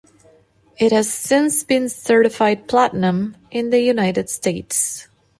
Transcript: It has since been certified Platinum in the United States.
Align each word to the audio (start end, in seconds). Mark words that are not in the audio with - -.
It 0.79 0.91
has 0.91 1.13
since 1.13 1.63
been 1.63 1.87
certified 1.87 2.67
Platinum 2.67 3.37
in 3.51 3.69
the 3.69 3.79
United 3.81 4.31
States. 4.31 5.07